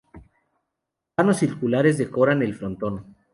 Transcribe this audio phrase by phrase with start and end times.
[1.15, 3.15] Vanos circulares decoran el frontón.